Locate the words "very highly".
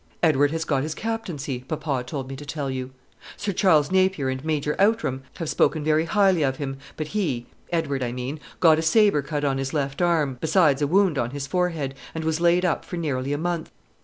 5.83-6.41